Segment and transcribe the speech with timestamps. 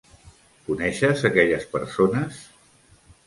[0.69, 2.41] Coneixes aquelles persones?